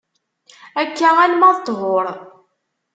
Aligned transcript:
Akka 0.81 1.09
alemma 1.23 1.49
d 1.55 1.57
ṭhur. 1.67 2.05